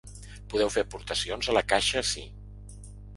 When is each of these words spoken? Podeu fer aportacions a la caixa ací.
Podeu 0.53 0.69
fer 0.75 0.83
aportacions 0.85 1.49
a 1.49 1.55
la 1.57 1.63
caixa 1.73 2.01
ací. 2.07 2.25